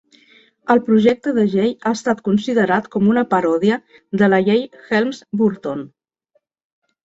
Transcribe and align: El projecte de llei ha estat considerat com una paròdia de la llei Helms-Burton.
El 0.75 0.79
projecte 0.87 1.33
de 1.35 1.43
llei 1.55 1.73
ha 1.73 1.91
estat 1.97 2.23
considerat 2.29 2.89
com 2.97 3.13
una 3.13 3.25
paròdia 3.35 3.79
de 4.23 4.33
la 4.35 4.43
llei 4.51 4.67
Helms-Burton. 4.75 5.89